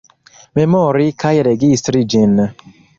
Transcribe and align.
Memori 0.59 1.07
kaj 1.25 1.35
registri 1.51 2.05
ĝin. 2.15 2.39